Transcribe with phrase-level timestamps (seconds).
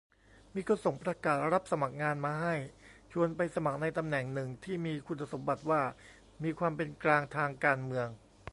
[0.55, 2.55] มีคนส่งประกาศรับสมัครงานมาให้
[3.11, 5.81] ชวนไปสมัครในตำแหน่งหนึ่งที่มีคุณสมบัติว่า
[6.43, 8.07] "มีความเป็นกลางทางการเมือง"